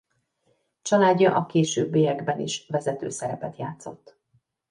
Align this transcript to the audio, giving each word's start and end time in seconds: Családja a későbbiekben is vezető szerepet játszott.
Családja 0.81 1.35
a 1.35 1.45
későbbiekben 1.45 2.39
is 2.39 2.65
vezető 2.67 3.09
szerepet 3.09 3.57
játszott. 3.57 4.17